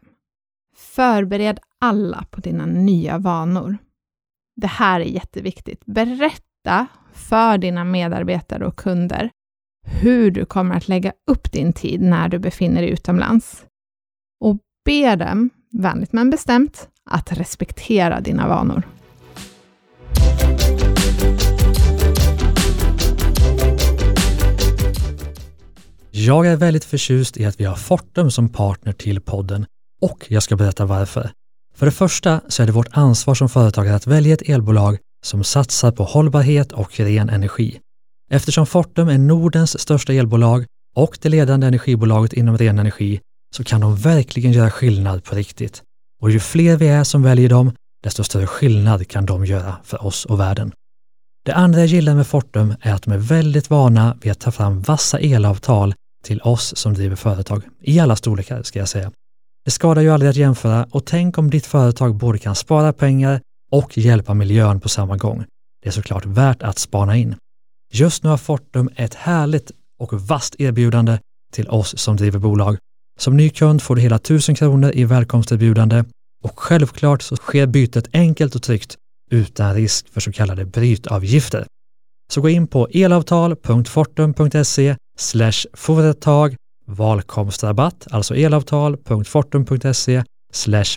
Förbered 0.76 1.60
alla 1.78 2.24
på 2.30 2.40
dina 2.40 2.66
nya 2.66 3.18
vanor. 3.18 3.78
Det 4.56 4.66
här 4.66 5.00
är 5.00 5.04
jätteviktigt. 5.04 5.86
Berätta 5.86 6.86
för 7.12 7.58
dina 7.58 7.84
medarbetare 7.84 8.66
och 8.66 8.76
kunder 8.76 9.30
hur 9.86 10.30
du 10.30 10.44
kommer 10.44 10.74
att 10.74 10.88
lägga 10.88 11.12
upp 11.30 11.52
din 11.52 11.72
tid 11.72 12.00
när 12.00 12.28
du 12.28 12.38
befinner 12.38 12.82
dig 12.82 12.90
utomlands. 12.90 13.64
Och 14.40 14.58
be 14.84 15.16
dem, 15.16 15.50
vänligt 15.72 16.12
men 16.12 16.30
bestämt, 16.30 16.88
att 17.10 17.32
respektera 17.32 18.20
dina 18.20 18.48
vanor. 18.48 18.82
Jag 26.10 26.46
är 26.46 26.56
väldigt 26.56 26.84
förtjust 26.84 27.36
i 27.36 27.44
att 27.44 27.60
vi 27.60 27.64
har 27.64 27.76
Fortum 27.76 28.30
som 28.30 28.48
partner 28.48 28.92
till 28.92 29.20
podden 29.20 29.66
och 30.00 30.26
jag 30.28 30.42
ska 30.42 30.56
berätta 30.56 30.84
varför. 30.84 31.30
För 31.74 31.86
det 31.86 31.92
första 31.92 32.40
så 32.48 32.62
är 32.62 32.66
det 32.66 32.72
vårt 32.72 32.96
ansvar 32.96 33.34
som 33.34 33.48
företagare 33.48 33.94
att 33.94 34.06
välja 34.06 34.34
ett 34.34 34.48
elbolag 34.48 34.98
som 35.24 35.44
satsar 35.44 35.92
på 35.92 36.04
hållbarhet 36.04 36.72
och 36.72 37.00
ren 37.00 37.28
energi. 37.28 37.80
Eftersom 38.34 38.66
Fortum 38.66 39.08
är 39.08 39.18
Nordens 39.18 39.80
största 39.80 40.12
elbolag 40.12 40.64
och 40.96 41.18
det 41.22 41.28
ledande 41.28 41.66
energibolaget 41.66 42.32
inom 42.32 42.58
ren 42.58 42.78
energi 42.78 43.20
så 43.56 43.64
kan 43.64 43.80
de 43.80 43.96
verkligen 43.96 44.52
göra 44.52 44.70
skillnad 44.70 45.24
på 45.24 45.34
riktigt. 45.34 45.82
Och 46.22 46.30
ju 46.30 46.40
fler 46.40 46.76
vi 46.76 46.88
är 46.88 47.04
som 47.04 47.22
väljer 47.22 47.48
dem, 47.48 47.72
desto 48.02 48.24
större 48.24 48.46
skillnad 48.46 49.08
kan 49.08 49.26
de 49.26 49.44
göra 49.46 49.76
för 49.84 50.06
oss 50.06 50.24
och 50.24 50.40
världen. 50.40 50.72
Det 51.44 51.52
andra 51.52 51.80
jag 51.80 51.88
gillar 51.88 52.14
med 52.14 52.26
Fortum 52.26 52.74
är 52.80 52.92
att 52.92 53.02
de 53.02 53.12
är 53.12 53.18
väldigt 53.18 53.70
vana 53.70 54.16
vid 54.22 54.32
att 54.32 54.40
ta 54.40 54.50
fram 54.50 54.82
vassa 54.82 55.18
elavtal 55.18 55.94
till 56.24 56.40
oss 56.40 56.76
som 56.76 56.94
driver 56.94 57.16
företag, 57.16 57.62
i 57.80 58.00
alla 58.00 58.16
storlekar 58.16 58.62
ska 58.62 58.78
jag 58.78 58.88
säga. 58.88 59.12
Det 59.64 59.70
skadar 59.70 60.02
ju 60.02 60.10
aldrig 60.10 60.30
att 60.30 60.36
jämföra 60.36 60.86
och 60.90 61.04
tänk 61.04 61.38
om 61.38 61.50
ditt 61.50 61.66
företag 61.66 62.14
både 62.14 62.38
kan 62.38 62.54
spara 62.54 62.92
pengar 62.92 63.40
och 63.70 63.98
hjälpa 63.98 64.34
miljön 64.34 64.80
på 64.80 64.88
samma 64.88 65.16
gång. 65.16 65.44
Det 65.82 65.88
är 65.88 65.92
såklart 65.92 66.26
värt 66.26 66.62
att 66.62 66.78
spana 66.78 67.16
in. 67.16 67.34
Just 67.94 68.22
nu 68.22 68.30
har 68.30 68.36
Fortum 68.36 68.90
ett 68.96 69.14
härligt 69.14 69.70
och 69.98 70.28
vasst 70.28 70.54
erbjudande 70.58 71.18
till 71.52 71.68
oss 71.68 71.98
som 71.98 72.16
driver 72.16 72.38
bolag. 72.38 72.76
Som 73.20 73.36
ny 73.36 73.50
kund 73.50 73.82
får 73.82 73.96
du 73.96 74.02
hela 74.02 74.16
1000 74.16 74.54
kronor 74.54 74.90
i 74.94 75.04
välkomsterbjudande 75.04 76.04
och 76.44 76.60
självklart 76.60 77.22
så 77.22 77.36
sker 77.36 77.66
bytet 77.66 78.08
enkelt 78.12 78.54
och 78.54 78.62
tryggt 78.62 78.96
utan 79.30 79.74
risk 79.74 80.12
för 80.12 80.20
så 80.20 80.32
kallade 80.32 80.64
brytavgifter. 80.64 81.66
Så 82.32 82.40
gå 82.40 82.48
in 82.48 82.66
på 82.66 82.88
elavtal.fortum.se 82.92 84.96
företag 85.72 86.56
valkomstrabatt, 86.86 88.06
alltså 88.10 88.34
elavtal.fortum.se 88.34 90.24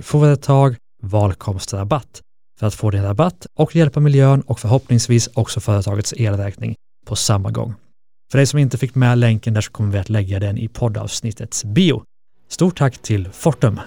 företag 0.04 0.76
valkomstrabatt 1.04 2.22
för 2.60 2.68
att 2.68 2.76
få 2.76 2.90
din 2.90 3.04
rabatt 3.04 3.48
och 3.60 3.76
hjälpa 3.76 4.00
miljön 4.00 4.42
och 4.42 4.60
förhoppningsvis 4.60 5.30
också 5.34 5.60
företagets 5.60 6.14
elräkning 6.14 6.76
på 7.06 7.16
samma 7.16 7.52
gång. 7.52 7.74
För 8.32 8.38
dig 8.38 8.48
som 8.48 8.60
inte 8.60 8.78
fick 8.78 8.96
med 8.96 9.18
länken 9.18 9.54
där 9.54 9.62
så 9.62 9.72
kommer 9.72 9.92
vi 9.92 9.98
att 9.98 10.10
lägga 10.10 10.40
den 10.40 10.58
i 10.58 10.68
poddavsnittets 10.68 11.66
bio. 11.66 12.04
Stort 12.48 12.78
tack 12.78 12.98
till 12.98 13.30
Fortum! 13.30 13.80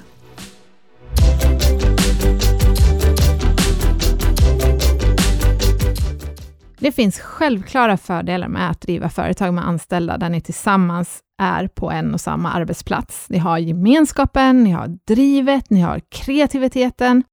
Det 6.80 6.92
finns 6.92 7.20
självklara 7.20 7.96
fördelar 7.96 8.48
med 8.48 8.70
att 8.70 8.80
driva 8.80 9.08
företag 9.08 9.54
med 9.54 9.66
anställda 9.68 10.18
där 10.18 10.28
ni 10.28 10.40
tillsammans 10.40 11.20
är 11.42 11.68
på 11.68 11.90
en 11.90 12.14
och 12.14 12.20
samma 12.20 12.52
arbetsplats. 12.52 13.26
Ni 13.28 13.38
har 13.38 13.58
gemenskapen, 13.58 14.64
ni 14.64 14.70
har 14.70 14.98
drivet, 15.06 15.70
ni 15.70 15.80
har 15.80 16.00
kreativiteten. 16.08 17.24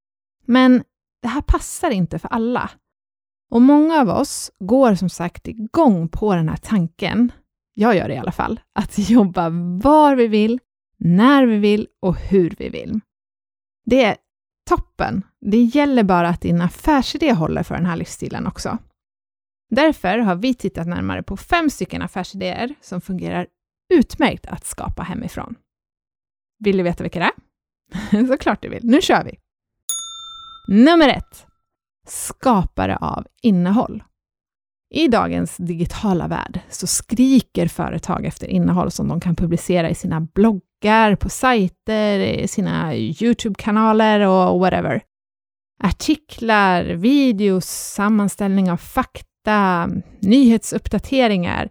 Men 0.45 0.83
det 1.21 1.27
här 1.27 1.41
passar 1.41 1.91
inte 1.91 2.19
för 2.19 2.27
alla. 2.27 2.69
Och 3.51 3.61
många 3.61 4.01
av 4.01 4.09
oss 4.09 4.51
går 4.59 4.95
som 4.95 5.09
sagt 5.09 5.47
igång 5.47 6.09
på 6.09 6.35
den 6.35 6.49
här 6.49 6.57
tanken, 6.57 7.31
jag 7.73 7.95
gör 7.95 8.07
det 8.07 8.13
i 8.13 8.17
alla 8.17 8.31
fall, 8.31 8.59
att 8.73 8.99
jobba 9.09 9.49
var 9.81 10.15
vi 10.15 10.27
vill, 10.27 10.59
när 10.97 11.45
vi 11.45 11.57
vill 11.57 11.87
och 12.01 12.15
hur 12.15 12.55
vi 12.57 12.69
vill. 12.69 12.99
Det 13.85 14.03
är 14.03 14.17
toppen. 14.69 15.23
Det 15.41 15.57
gäller 15.63 16.03
bara 16.03 16.29
att 16.29 16.41
din 16.41 16.61
affärsidé 16.61 17.33
håller 17.33 17.63
för 17.63 17.75
den 17.75 17.85
här 17.85 17.95
livsstilen 17.95 18.47
också. 18.47 18.77
Därför 19.69 20.17
har 20.17 20.35
vi 20.35 20.53
tittat 20.53 20.87
närmare 20.87 21.23
på 21.23 21.37
fem 21.37 21.69
stycken 21.69 22.01
affärsidéer 22.01 22.75
som 22.81 23.01
fungerar 23.01 23.47
utmärkt 23.93 24.45
att 24.45 24.65
skapa 24.65 25.03
hemifrån. 25.03 25.55
Vill 26.59 26.77
du 26.77 26.83
veta 26.83 27.03
vilka 27.03 27.19
det 27.19 27.31
är? 28.11 28.27
Såklart 28.27 28.61
du 28.61 28.69
vill. 28.69 28.83
Nu 28.83 29.01
kör 29.01 29.23
vi! 29.23 29.37
Nummer 30.83 31.09
ett. 31.09 31.47
Skapare 32.05 32.97
av 32.97 33.27
innehåll. 33.41 34.03
I 34.93 35.07
dagens 35.07 35.57
digitala 35.57 36.27
värld 36.27 36.59
så 36.69 36.87
skriker 36.87 37.67
företag 37.67 38.25
efter 38.25 38.47
innehåll 38.47 38.91
som 38.91 39.07
de 39.07 39.19
kan 39.19 39.35
publicera 39.35 39.89
i 39.89 39.95
sina 39.95 40.21
bloggar, 40.21 41.15
på 41.15 41.29
sajter, 41.29 42.19
i 42.19 42.47
sina 42.47 42.95
YouTube-kanaler 42.95 44.19
och 44.19 44.59
whatever. 44.59 45.01
Artiklar, 45.83 46.83
videos, 46.83 47.65
sammanställning 47.65 48.71
av 48.71 48.77
fakta, 48.77 49.89
nyhetsuppdateringar, 50.19 51.69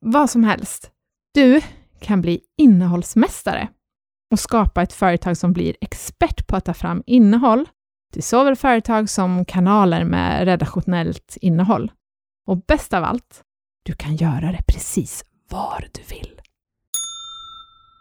vad 0.00 0.30
som 0.30 0.44
helst. 0.44 0.90
Du 1.34 1.60
kan 2.00 2.20
bli 2.20 2.40
innehållsmästare 2.58 3.68
och 4.30 4.40
skapa 4.40 4.82
ett 4.82 4.92
företag 4.92 5.36
som 5.36 5.52
blir 5.52 5.76
expert 5.80 6.46
på 6.46 6.56
att 6.56 6.64
ta 6.64 6.74
fram 6.74 7.02
innehåll 7.06 7.68
till 8.12 8.22
såväl 8.22 8.56
företag 8.56 9.10
som 9.10 9.44
kanaler 9.44 10.04
med 10.04 10.44
redaktionellt 10.44 11.36
innehåll. 11.40 11.92
Och 12.46 12.56
bäst 12.56 12.94
av 12.94 13.04
allt, 13.04 13.42
du 13.82 13.92
kan 13.92 14.16
göra 14.16 14.52
det 14.52 14.62
precis 14.66 15.24
var 15.50 15.88
du 15.92 16.02
vill. 16.14 16.40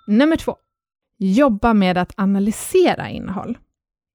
Nummer 0.08 0.36
två. 0.36 0.56
Jobba 1.18 1.74
med 1.74 1.98
att 1.98 2.13
analysera 2.18 3.10
innehåll. 3.10 3.58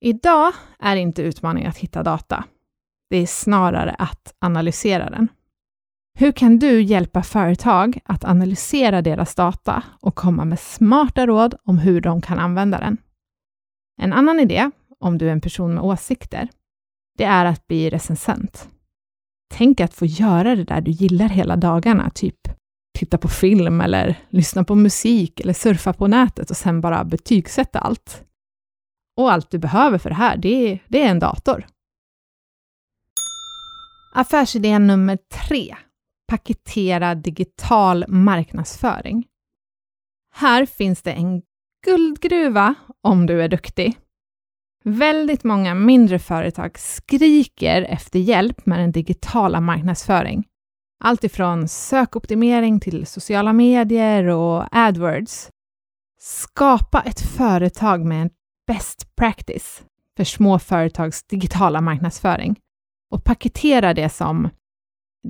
Idag 0.00 0.52
är 0.78 0.96
inte 0.96 1.22
utmaningen 1.22 1.70
att 1.70 1.78
hitta 1.78 2.02
data. 2.02 2.44
Det 3.10 3.16
är 3.16 3.26
snarare 3.26 3.90
att 3.98 4.34
analysera 4.38 5.10
den. 5.10 5.28
Hur 6.18 6.32
kan 6.32 6.58
du 6.58 6.82
hjälpa 6.82 7.22
företag 7.22 7.98
att 8.04 8.24
analysera 8.24 9.02
deras 9.02 9.34
data 9.34 9.82
och 10.00 10.14
komma 10.14 10.44
med 10.44 10.60
smarta 10.60 11.26
råd 11.26 11.54
om 11.64 11.78
hur 11.78 12.00
de 12.00 12.22
kan 12.22 12.38
använda 12.38 12.78
den? 12.78 12.96
En 14.02 14.12
annan 14.12 14.40
idé, 14.40 14.70
om 15.06 15.18
du 15.18 15.28
är 15.28 15.32
en 15.32 15.40
person 15.40 15.74
med 15.74 15.84
åsikter, 15.84 16.48
det 17.18 17.24
är 17.24 17.44
att 17.44 17.66
bli 17.66 17.90
recensent. 17.90 18.68
Tänk 19.54 19.80
att 19.80 19.94
få 19.94 20.06
göra 20.06 20.56
det 20.56 20.64
där 20.64 20.80
du 20.80 20.90
gillar 20.90 21.28
hela 21.28 21.56
dagarna, 21.56 22.10
typ 22.10 22.48
titta 22.98 23.18
på 23.18 23.28
film 23.28 23.80
eller 23.80 24.18
lyssna 24.30 24.64
på 24.64 24.74
musik 24.74 25.40
eller 25.40 25.52
surfa 25.52 25.92
på 25.92 26.06
nätet 26.06 26.50
och 26.50 26.56
sen 26.56 26.80
bara 26.80 27.04
betygsätta 27.04 27.78
allt. 27.78 28.24
Och 29.16 29.32
allt 29.32 29.50
du 29.50 29.58
behöver 29.58 29.98
för 29.98 30.10
det 30.10 30.16
här, 30.16 30.36
det 30.36 30.48
är, 30.48 30.82
det 30.88 31.02
är 31.02 31.08
en 31.08 31.18
dator. 31.18 31.66
Affärsidé 34.14 34.78
nummer 34.78 35.18
tre. 35.46 35.76
Paketera 36.28 37.14
digital 37.14 38.04
marknadsföring. 38.08 39.26
Här 40.34 40.66
finns 40.66 41.02
det 41.02 41.12
en 41.12 41.42
guldgruva 41.86 42.74
om 43.02 43.26
du 43.26 43.42
är 43.42 43.48
duktig. 43.48 43.98
Väldigt 44.88 45.44
många 45.44 45.74
mindre 45.74 46.18
företag 46.18 46.78
skriker 46.78 47.82
efter 47.82 48.18
hjälp 48.18 48.66
med 48.66 48.78
den 48.78 48.92
digitala 48.92 49.60
marknadsföring. 49.60 50.44
Allt 51.04 51.24
ifrån 51.24 51.68
sökoptimering 51.68 52.80
till 52.80 53.06
sociala 53.06 53.52
medier 53.52 54.24
och 54.24 54.64
AdWords. 54.70 55.50
Skapa 56.20 57.00
ett 57.00 57.20
företag 57.20 58.04
med 58.04 58.22
en 58.22 58.30
best 58.66 59.16
practice 59.16 59.82
för 60.16 60.24
små 60.24 60.58
företags 60.58 61.22
digitala 61.22 61.80
marknadsföring 61.80 62.56
och 63.10 63.24
paketera 63.24 63.94
det 63.94 64.08
som 64.08 64.48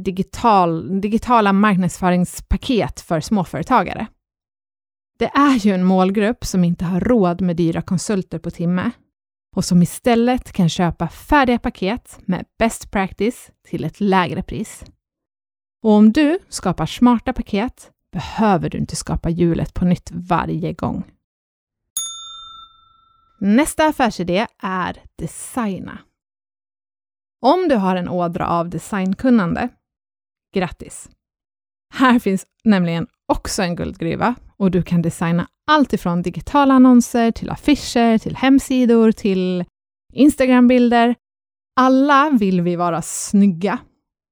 digital, 0.04 1.00
digitala 1.00 1.52
marknadsföringspaket 1.52 3.00
för 3.00 3.20
småföretagare. 3.20 4.06
Det 5.18 5.30
är 5.34 5.66
ju 5.66 5.74
en 5.74 5.84
målgrupp 5.84 6.44
som 6.44 6.64
inte 6.64 6.84
har 6.84 7.00
råd 7.00 7.40
med 7.40 7.56
dyra 7.56 7.82
konsulter 7.82 8.38
på 8.38 8.50
timme 8.50 8.90
och 9.56 9.64
som 9.64 9.82
istället 9.82 10.52
kan 10.52 10.68
köpa 10.68 11.08
färdiga 11.08 11.58
paket 11.58 12.18
med 12.24 12.44
best 12.58 12.90
practice 12.90 13.50
till 13.68 13.84
ett 13.84 14.00
lägre 14.00 14.42
pris. 14.42 14.84
Och 15.82 15.90
om 15.90 16.12
du 16.12 16.38
skapar 16.48 16.86
smarta 16.86 17.32
paket 17.32 17.90
behöver 18.12 18.70
du 18.70 18.78
inte 18.78 18.96
skapa 18.96 19.30
hjulet 19.30 19.74
på 19.74 19.84
nytt 19.84 20.10
varje 20.12 20.72
gång. 20.72 21.04
Nästa 23.40 23.86
affärsidé 23.86 24.46
är 24.62 25.02
designa. 25.18 25.98
Om 27.40 27.68
du 27.68 27.76
har 27.76 27.96
en 27.96 28.08
ådra 28.08 28.48
av 28.48 28.70
designkunnande, 28.70 29.68
grattis! 30.54 31.08
Här 31.94 32.18
finns 32.18 32.46
nämligen 32.64 33.06
också 33.26 33.62
en 33.62 33.76
guldgruva 33.76 34.34
och 34.56 34.70
du 34.70 34.82
kan 34.82 35.02
designa 35.02 35.48
allt 35.66 35.92
ifrån 35.92 36.22
digitala 36.22 36.74
annonser 36.74 37.30
till 37.30 37.50
affischer, 37.50 38.18
till 38.18 38.36
hemsidor, 38.36 39.12
till 39.12 39.64
Instagrambilder. 40.12 41.14
Alla 41.80 42.30
vill 42.30 42.60
vi 42.60 42.76
vara 42.76 43.02
snygga, 43.02 43.78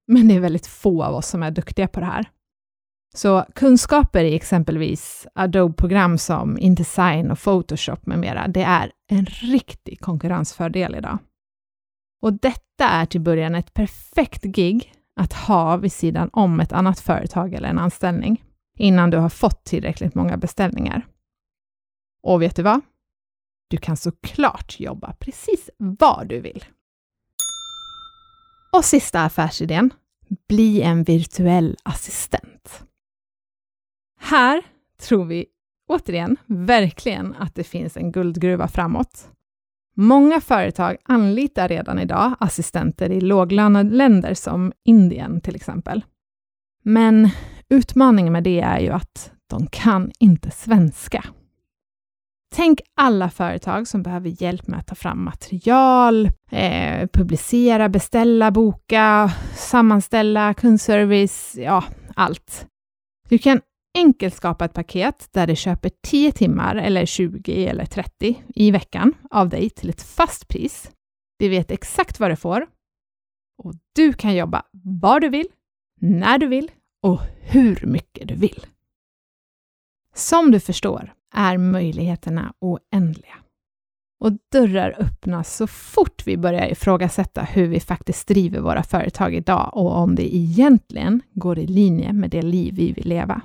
men 0.07 0.29
det 0.29 0.35
är 0.35 0.41
väldigt 0.41 0.67
få 0.67 1.05
av 1.05 1.15
oss 1.15 1.29
som 1.29 1.43
är 1.43 1.51
duktiga 1.51 1.89
på 1.89 2.01
det 2.01 2.07
här. 2.07 2.29
Så 3.15 3.45
kunskaper 3.55 4.25
i 4.25 4.35
exempelvis 4.35 5.27
Adobe-program 5.35 6.19
som 6.19 6.59
Indesign 6.59 7.31
och 7.31 7.39
Photoshop 7.39 8.07
med 8.07 8.19
mera, 8.19 8.49
det 8.49 8.63
är 8.63 8.93
en 9.11 9.27
riktig 9.27 10.01
konkurrensfördel 10.01 10.95
idag. 10.95 11.19
Och 12.23 12.33
detta 12.33 12.89
är 12.89 13.07
till 13.07 13.21
början 13.21 13.55
ett 13.55 13.75
perfekt 13.75 14.43
gig 14.43 14.93
att 15.21 15.33
ha 15.33 15.77
vid 15.77 15.93
sidan 15.93 16.31
om 16.33 16.61
ett 16.61 16.73
annat 16.73 17.01
företag 17.01 17.55
eller 17.55 17.69
en 17.69 17.79
anställning, 17.79 18.45
innan 18.79 19.11
du 19.11 19.17
har 19.17 19.29
fått 19.29 19.65
tillräckligt 19.65 20.15
många 20.15 20.37
beställningar. 20.37 21.07
Och 22.25 22.43
vet 22.43 22.57
du 22.57 22.63
vad? 22.63 22.81
Du 23.69 23.77
kan 23.77 23.97
såklart 23.97 24.81
jobba 24.81 25.13
precis 25.13 25.71
var 25.77 26.25
du 26.25 26.41
vill. 26.41 26.65
Och 28.73 28.85
sista 28.85 29.21
affärsidén, 29.21 29.95
bli 30.49 30.83
en 30.83 31.03
virtuell 31.05 31.77
assistent. 31.83 32.85
Här 34.21 34.63
tror 35.01 35.25
vi 35.25 35.47
återigen 35.89 36.37
verkligen 36.47 37.35
att 37.35 37.55
det 37.55 37.65
finns 37.65 37.97
en 37.97 38.13
guldgruva 38.13 38.69
framåt. 38.69 39.31
Många 39.97 40.41
företag 40.41 40.97
anlitar 41.05 41.69
redan 41.69 41.99
idag 41.99 42.35
assistenter 42.41 43.11
i 43.11 43.21
låglönade 43.21 43.91
länder 43.91 44.35
som 44.35 44.73
Indien 44.85 45.41
till 45.41 45.57
exempel. 45.57 46.05
Men 46.83 47.31
utmaningen 47.69 48.33
med 48.33 48.45
det 48.45 48.61
är 48.61 48.81
ju 48.81 48.91
att 48.91 49.33
de 49.47 49.67
kan 49.67 50.13
inte 50.19 50.51
svenska. 50.51 51.25
Tänk 52.57 52.81
alla 52.95 53.31
företag 53.31 53.89
som 53.89 54.03
behöver 54.03 54.43
hjälp 54.43 54.67
med 54.67 54.79
att 54.79 54.87
ta 54.87 54.95
fram 54.95 55.25
material, 55.25 56.31
eh, 56.51 57.09
publicera, 57.13 57.89
beställa, 57.89 58.51
boka, 58.51 59.31
sammanställa, 59.57 60.55
kundservice, 60.55 61.57
ja, 61.59 61.85
allt. 62.15 62.67
Du 63.29 63.39
kan 63.39 63.61
enkelt 63.95 64.35
skapa 64.35 64.65
ett 64.65 64.73
paket 64.73 65.29
där 65.33 65.47
du 65.47 65.57
köper 65.57 65.91
10 66.03 66.33
timmar 66.33 66.77
eller 66.77 67.07
20 67.07 67.67
eller 67.67 67.85
30 67.85 68.43
i 68.55 68.71
veckan 68.71 69.15
av 69.31 69.49
dig 69.49 69.71
till 69.71 69.91
ett 69.91 70.03
fast 70.03 70.49
pris. 70.49 70.91
Du 71.39 71.49
vet 71.49 71.71
exakt 71.71 72.21
vad 72.21 72.31
du 72.31 72.37
får 72.37 72.67
och 73.63 73.75
du 73.95 74.13
kan 74.13 74.35
jobba 74.35 74.63
var 74.85 75.21
du 75.21 75.29
vill, 75.29 75.49
när 76.01 76.39
du 76.39 76.47
vill 76.47 76.71
och 77.03 77.21
hur 77.41 77.87
mycket 77.87 78.29
du 78.29 78.35
vill. 78.35 78.67
Som 80.15 80.51
du 80.51 80.61
förstår 80.61 81.13
är 81.35 81.59
möjligheterna 81.59 82.55
oändliga. 82.61 83.35
Och 84.21 84.33
dörrar 84.53 84.97
öppnas 84.99 85.57
så 85.57 85.67
fort 85.67 86.27
vi 86.27 86.37
börjar 86.37 86.69
ifrågasätta 86.69 87.43
hur 87.43 87.69
vi 87.69 87.81
faktiskt 87.81 88.29
driver 88.29 88.61
våra 88.61 88.83
företag 88.83 89.35
idag 89.35 89.71
och 89.73 89.97
om 89.97 90.15
det 90.15 90.37
egentligen 90.37 91.23
går 91.33 91.59
i 91.59 91.67
linje 91.67 92.13
med 92.13 92.31
det 92.31 92.43
liv 92.43 92.75
vi 92.75 92.93
vill 92.93 93.09
leva. 93.09 93.41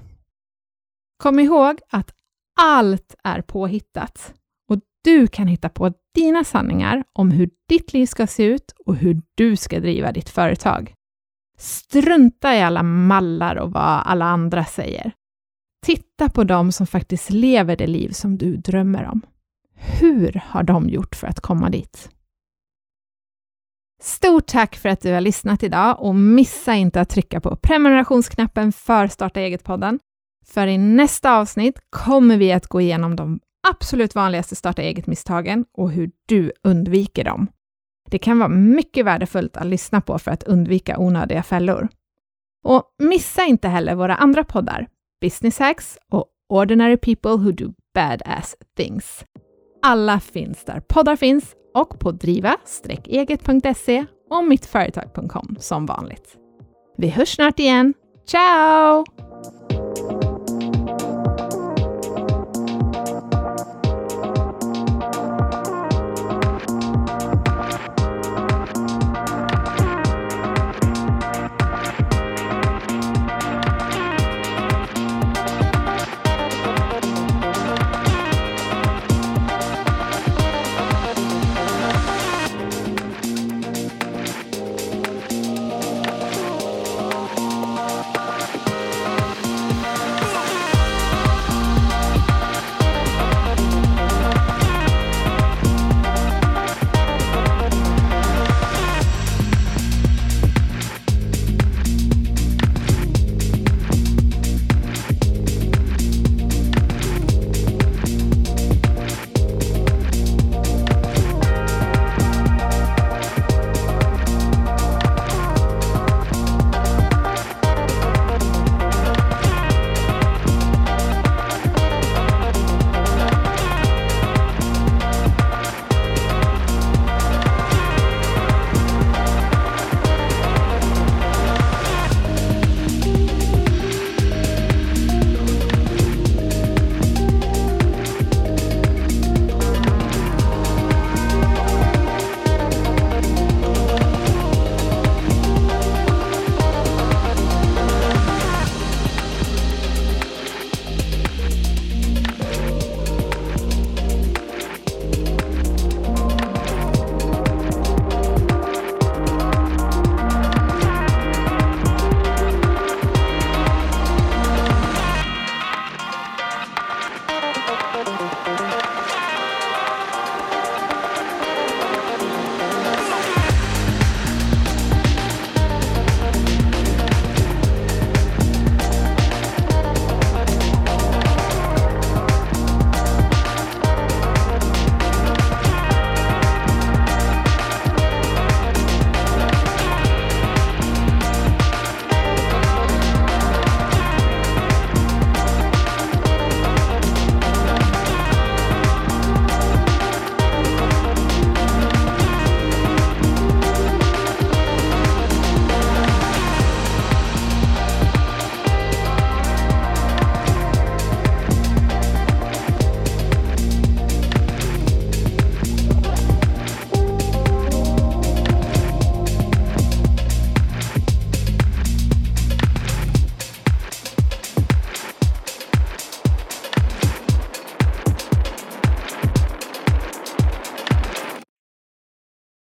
Kom 1.17 1.39
ihåg 1.39 1.79
att 1.89 2.13
allt 2.61 3.15
är 3.23 3.41
påhittat 3.41 4.33
och 4.69 4.79
du 5.03 5.27
kan 5.27 5.47
hitta 5.47 5.69
på 5.69 5.93
dina 6.15 6.43
sanningar 6.43 7.03
om 7.13 7.31
hur 7.31 7.49
ditt 7.69 7.93
liv 7.93 8.05
ska 8.05 8.27
se 8.27 8.43
ut 8.43 8.73
och 8.85 8.95
hur 8.95 9.21
du 9.35 9.55
ska 9.55 9.79
driva 9.79 10.11
ditt 10.11 10.29
företag. 10.29 10.93
Strunta 11.57 12.55
i 12.55 12.61
alla 12.61 12.83
mallar 12.83 13.55
och 13.55 13.71
vad 13.71 14.01
alla 14.05 14.25
andra 14.25 14.65
säger. 14.65 15.11
Titta 15.85 16.29
på 16.29 16.43
dem 16.43 16.71
som 16.71 16.87
faktiskt 16.87 17.29
lever 17.29 17.75
det 17.75 17.87
liv 17.87 18.09
som 18.09 18.37
du 18.37 18.57
drömmer 18.57 19.05
om. 19.05 19.21
Hur 19.75 20.41
har 20.45 20.63
de 20.63 20.89
gjort 20.89 21.15
för 21.15 21.27
att 21.27 21.39
komma 21.39 21.69
dit? 21.69 22.09
Stort 24.01 24.47
tack 24.47 24.75
för 24.75 24.89
att 24.89 25.01
du 25.01 25.13
har 25.13 25.21
lyssnat 25.21 25.63
idag 25.63 25.99
och 25.99 26.15
missa 26.15 26.73
inte 26.75 27.01
att 27.01 27.09
trycka 27.09 27.41
på 27.41 27.55
prenumerationsknappen 27.55 28.71
för 28.71 29.07
Starta 29.07 29.39
eget-podden. 29.39 29.99
För 30.45 30.67
i 30.67 30.77
nästa 30.77 31.37
avsnitt 31.37 31.79
kommer 31.89 32.37
vi 32.37 32.51
att 32.51 32.67
gå 32.67 32.81
igenom 32.81 33.15
de 33.15 33.39
absolut 33.67 34.15
vanligaste 34.15 34.55
starta 34.55 34.81
eget-misstagen 34.81 35.65
och 35.73 35.91
hur 35.91 36.11
du 36.25 36.51
undviker 36.63 37.23
dem. 37.23 37.47
Det 38.09 38.19
kan 38.19 38.39
vara 38.39 38.49
mycket 38.49 39.05
värdefullt 39.05 39.57
att 39.57 39.65
lyssna 39.65 40.01
på 40.01 40.19
för 40.19 40.31
att 40.31 40.43
undvika 40.43 40.99
onödiga 40.99 41.43
fällor. 41.43 41.87
Och 42.63 42.83
missa 42.97 43.45
inte 43.45 43.67
heller 43.67 43.95
våra 43.95 44.15
andra 44.15 44.43
poddar, 44.43 44.87
Business 45.21 45.59
Hacks 45.59 45.97
och 46.11 46.25
Ordinary 46.49 46.97
People 46.97 47.31
Who 47.31 47.51
Do 47.51 47.73
Badass 47.93 48.55
Things. 48.77 49.25
Alla 49.81 50.19
finns 50.19 50.63
där 50.65 50.79
poddar 50.79 51.15
finns 51.15 51.55
och 51.73 51.99
på 51.99 52.11
driva-eget.se 52.11 54.05
och 54.29 54.43
mittföretag.com 54.43 55.55
som 55.59 55.85
vanligt. 55.85 56.37
Vi 56.97 57.09
hörs 57.09 57.35
snart 57.35 57.59
igen. 57.59 57.93
Ciao! 58.27 59.05